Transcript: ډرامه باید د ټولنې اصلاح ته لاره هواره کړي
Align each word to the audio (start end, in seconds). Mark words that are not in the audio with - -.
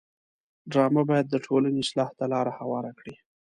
ډرامه 0.71 1.03
باید 1.09 1.25
د 1.29 1.35
ټولنې 1.45 1.79
اصلاح 1.85 2.09
ته 2.17 2.25
لاره 2.33 2.51
هواره 2.59 2.91
کړي 2.99 3.13